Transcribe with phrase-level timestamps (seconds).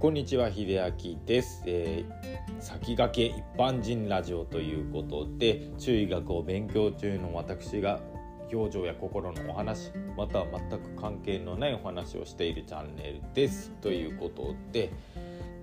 [0.00, 7.98] こんにちは秀明です、えー、先駆け一般人ラジオということで中医学を勉強中の私が
[8.52, 13.72] 表情や心のお話または全く関係のないお話をしているチャンネルです。
[13.80, 14.92] ということで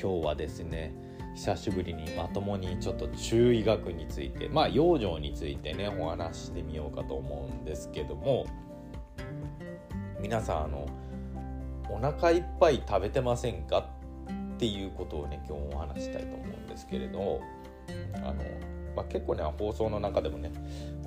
[0.00, 0.94] 今日はですね
[1.34, 8.46] 久しぶりにまともにちょっと中医学についてまあ養生についてねお話してみようかと思うんですけども
[10.22, 10.86] 皆さんあの
[11.90, 14.00] お腹いっぱい食べてませんか？
[14.62, 17.40] っていうことをね今日お話したいと思うんですけれど
[18.14, 18.34] あの、
[18.94, 20.52] まあ、結構ね放送の中でもね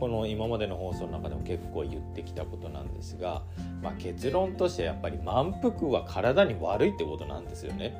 [0.00, 3.44] この今までの放送の中でも結構言ってきたことなんですが、
[3.80, 7.94] まあ、結論としてやっぱり満腹は体に悪いってことなんですよね。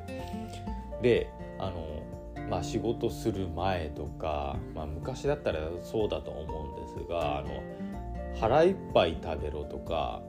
[1.01, 2.03] であの
[2.49, 7.63] まあ、仕事する前とか、まあ、昔だったらそうだと思うんですがあの
[8.39, 10.21] 腹いっぱい食べろとか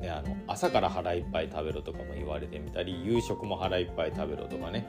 [0.00, 4.86] ね、あの朝から腹いっぱい食べろとかも言われてみたり夕食も腹いっぱい食べろとかね。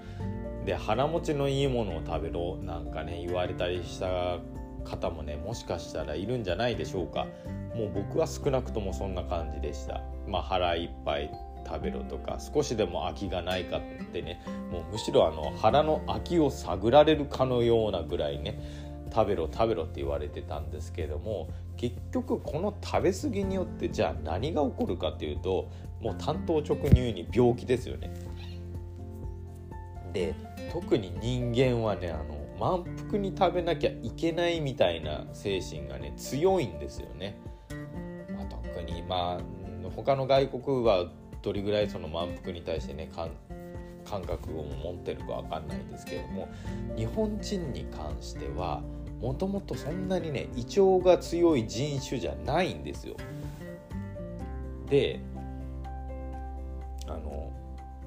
[0.65, 4.39] で腹持ちのいいものを食べろなんかね言われたりした
[4.85, 7.27] 方もねもしかしたらいるんじゃないでしょうか。
[7.75, 10.01] もう僕は少なくともそんな感じでした。
[10.27, 11.31] まあ腹いっぱい
[11.65, 14.41] 食べろとか少しでも空きがないかってね。
[14.71, 18.59] もうむしろあの腹の空きを探られるかのようなぐらいね。
[19.13, 25.69] 食べろ食べろって言われてたんですけれども結局この食べ過ぎによってじゃあ何が起こるかっていうと
[26.01, 28.11] もう単刀直入に病気ですよね。
[30.13, 30.33] で
[30.71, 37.37] 特に人間はねあの満腹に食べなきゃいけないみたいな精神がね強いんですよね。
[38.35, 41.05] まあ、特にまあ他の外国は
[41.41, 43.09] どれぐらいその満腹に対してね
[44.09, 46.49] 感覚を持ってるか分かんないですけれども
[46.95, 48.81] 日本人に関しては
[49.21, 53.15] もともとそんなにね胃腸が強い人種じゃないんですよ。
[54.89, 55.19] で
[57.07, 57.51] あの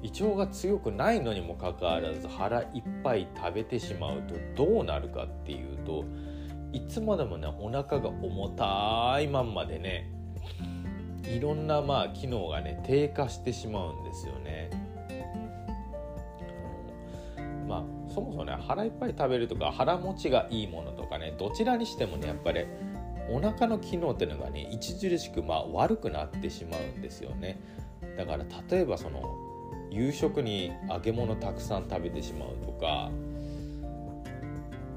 [0.01, 6.03] 胃腸が強くないのにもかかわらず腹いっぱい食べてしまうとどうなるかっていうと
[6.73, 10.11] いつまでもねお腹が重たいまんまでね
[11.23, 14.82] いろんなまあ機能がね低下してしまうんですよね。
[18.13, 22.65] そもそもね腹いっぱい食べるとか腹持ちがいいものとかねどちらにしてもねやっぱり
[23.29, 27.59] お腹の機能っていうのがね著しくまあ悪くなってしまうんですよね。
[28.17, 29.21] だから例えばその
[29.89, 33.11] 夕食に揚げ物たくさん食べてしまうとか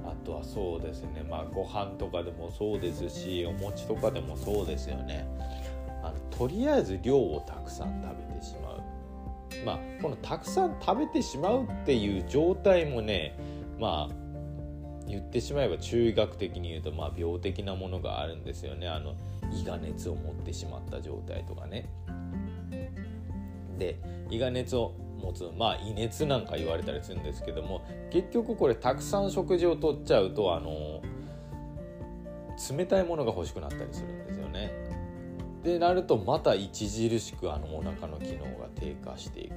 [0.04, 5.26] あとはそうですねまあご飯とかでもそうですしお餅とかでもそうですよね。
[6.02, 8.65] あのとりあえず量をたくさん食べてしまう
[9.66, 13.36] まあ、このたくさん食べてしまうっていう状態もね
[13.80, 14.14] まあ
[15.08, 19.16] 言ってしまえば中医学的に言うとまあ病的なものがあるんですよねあの
[19.52, 21.88] 胃が熱を持ってしまった状態とかね。
[23.76, 23.98] で
[24.30, 31.02] 胃が熱を持つまあ胃熱なんか言われたりするんですけども結局これたくさん食事をとっちゃうとあの
[32.76, 34.85] 冷たいものが欲しくなったりするんですよね。
[35.66, 36.70] でなるとまた著
[37.18, 39.54] しくあのお腹の機能が低下していく、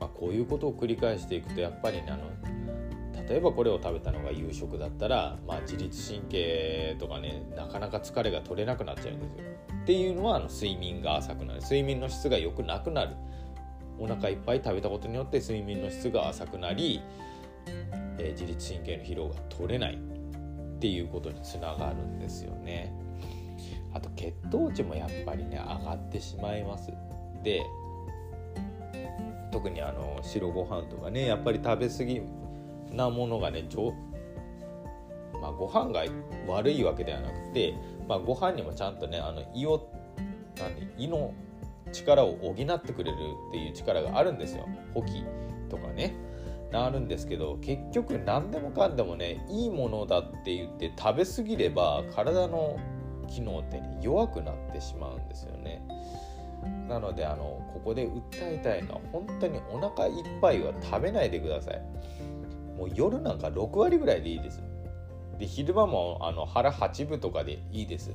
[0.00, 2.30] まあ、こういうことを繰り返していくとやっぱりあの
[3.28, 9.44] 例えばこれを食べたのが夕食だったら、まあ、自律神経とかねなかなか疲れが取れなくなっちゃうんですよ。
[9.82, 13.10] っていうのはあの睡眠が浅くなる睡眠の質が良くなくなる
[13.98, 17.02] お腹いっぱい食べたことによって睡眠の質が浅くなり、
[18.18, 23.03] えー、自律神経の疲労が取れないっていうことにつながるんですよね。
[23.94, 26.92] あと血糖値もやっぱりね上がってしまいます。
[27.42, 27.62] で
[29.52, 32.22] 特にあの白ご飯とかねやっぱり食べ過ぎ
[32.90, 33.64] なものがね
[35.40, 36.04] まあ、ご飯が
[36.46, 37.74] 悪いわけではなくて、
[38.08, 39.90] まあ、ご飯にもちゃんとねあの胃を
[40.56, 41.34] 何胃の
[41.92, 43.16] 力を補ってくれる
[43.48, 44.66] っていう力があるんですよ。
[44.94, 45.22] 補給
[45.68, 46.14] とかね。
[46.72, 52.78] あるんですけど結局何でもかんでもねいいものだって言って食べ過ぎれば体の
[53.26, 55.82] 機能ってね弱くなってしまうんですよね。
[56.88, 57.44] なのであの
[57.74, 61.82] ここで訴えたいのは本当にお腹いっぱいは食べないでください。
[62.78, 64.62] もう夜なんか6割ぐらいでいいです。
[65.38, 68.12] で昼間もあの腹8分とかでいいです。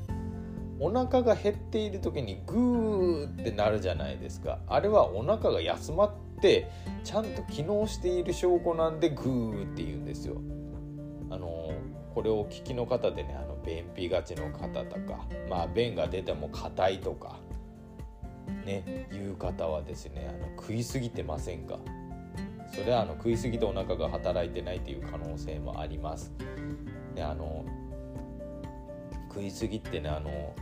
[0.79, 4.59] お腹が減っている時にグーってなるじゃないですか。
[4.67, 6.11] あれはお腹が休まっ
[6.41, 6.71] て
[7.03, 10.35] ちゃんと機能している証拠なんでグーって言うんですよ。
[11.29, 11.71] あの
[12.13, 17.39] これをお聞きの方でねあの便秘がちの方とかまあ便が出ても硬いとか
[18.65, 21.77] ねいう方はですねあの食いすぎてませんか？
[22.73, 26.31] それはあの食いすぎてお腹が働いてないという可能性もあります。
[27.15, 27.65] であの
[29.29, 30.53] 食いすぎってねあの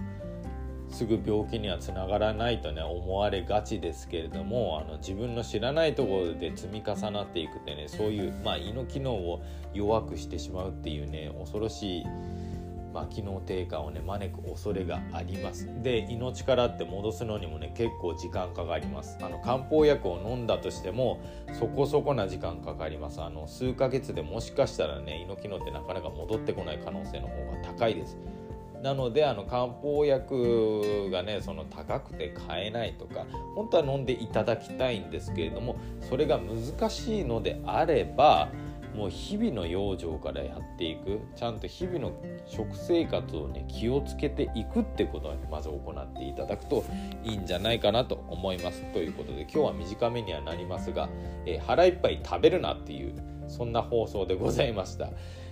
[0.90, 9.44] すぐ病気にはつながらないとね思われがちですけれどもあの自分の知らないところで積み重なっていくってねそういう、まあ、胃の機能を
[9.74, 12.06] 弱くしてしまうっていうね恐ろしい、
[12.94, 15.70] まあ、機能低下をね招く恐れがあります。
[15.84, 19.18] で胃の力って戻すのにもね結構時間かかります。
[19.22, 21.20] あの漢方薬を飲んだとしても
[21.60, 23.22] そこそこな時間かかります。
[23.22, 28.18] あの数ヶ月でもしかしたらね胃の機能ってなかなか戻ってこない可能性の方が高いです。
[28.84, 33.26] なのであの漢方薬がねその高くて買えないとか
[33.56, 38.50] 本当は飲んでいただきたいんですけれどもそれが難しいのであれば
[38.98, 42.12] もう日々の養生からやっていくちゃんと日々の
[42.48, 46.84] 食生活をね気をつけていくってことを、まず行っていただくと
[47.24, 51.10] いいんじゃないかなと思いますということで今日は短めにはなりますが、
[51.46, 53.14] えー、腹いっぱい食べるなっていう
[53.48, 55.10] そんな放送でございました。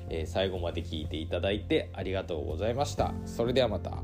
[0.10, 3.14] え、最後まで聞いていただいてありがとうございました。
[3.26, 4.04] それではまた。